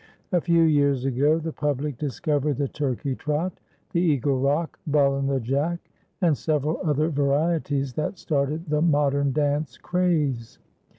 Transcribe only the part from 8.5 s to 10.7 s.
the modern dance craze.